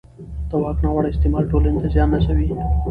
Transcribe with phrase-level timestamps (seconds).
[0.49, 2.47] د واک ناوړه استعمال ټولنې ته زیان رسوي